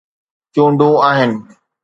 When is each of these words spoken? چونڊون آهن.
چونڊون 0.53 0.93
آهن. 1.09 1.31